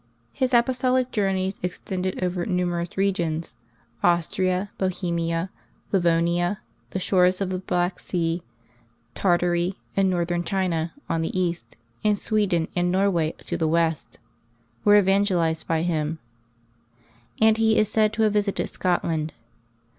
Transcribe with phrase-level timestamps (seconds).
[0.33, 3.53] His apostolic journeys extended over numerous regions.
[4.01, 5.51] Austria, Bohemia,
[5.91, 8.41] Livonia, the shores of the Black Sea,
[9.13, 14.17] Tartary, and Northern China on the east, and Sweden and Norway to the west,
[14.83, 16.17] were evangelized by him,
[17.39, 19.33] and he is said to have visited Scotland.